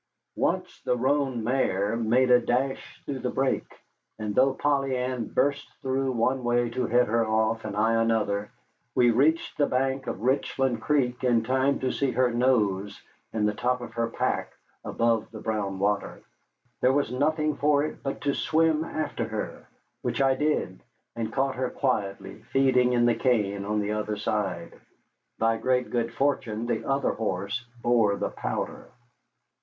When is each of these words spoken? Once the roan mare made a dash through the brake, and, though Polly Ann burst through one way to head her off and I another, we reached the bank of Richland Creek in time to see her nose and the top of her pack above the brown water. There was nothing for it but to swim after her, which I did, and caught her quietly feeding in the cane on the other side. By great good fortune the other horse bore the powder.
Once 0.35 0.81
the 0.81 0.97
roan 0.97 1.43
mare 1.43 1.95
made 1.95 2.31
a 2.31 2.39
dash 2.41 2.99
through 3.05 3.19
the 3.19 3.29
brake, 3.29 3.79
and, 4.17 4.33
though 4.33 4.51
Polly 4.51 4.97
Ann 4.97 5.27
burst 5.27 5.69
through 5.83 6.11
one 6.13 6.43
way 6.43 6.71
to 6.71 6.87
head 6.87 7.05
her 7.05 7.23
off 7.23 7.65
and 7.65 7.77
I 7.77 7.93
another, 8.01 8.49
we 8.95 9.11
reached 9.11 9.59
the 9.59 9.67
bank 9.67 10.07
of 10.07 10.23
Richland 10.23 10.81
Creek 10.81 11.23
in 11.23 11.43
time 11.43 11.79
to 11.81 11.91
see 11.91 12.09
her 12.13 12.31
nose 12.31 12.99
and 13.31 13.47
the 13.47 13.53
top 13.53 13.79
of 13.79 13.93
her 13.93 14.07
pack 14.07 14.51
above 14.83 15.29
the 15.29 15.39
brown 15.39 15.77
water. 15.77 16.21
There 16.81 16.93
was 16.93 17.11
nothing 17.11 17.55
for 17.57 17.83
it 17.83 18.01
but 18.01 18.21
to 18.21 18.33
swim 18.33 18.83
after 18.83 19.27
her, 19.27 19.67
which 20.01 20.19
I 20.19 20.33
did, 20.33 20.79
and 21.15 21.31
caught 21.31 21.57
her 21.57 21.69
quietly 21.69 22.41
feeding 22.51 22.93
in 22.93 23.05
the 23.05 23.13
cane 23.13 23.65
on 23.65 23.79
the 23.79 23.91
other 23.91 24.15
side. 24.17 24.73
By 25.37 25.57
great 25.57 25.91
good 25.91 26.11
fortune 26.11 26.65
the 26.65 26.85
other 26.89 27.11
horse 27.11 27.63
bore 27.83 28.15
the 28.15 28.29
powder. 28.29 28.87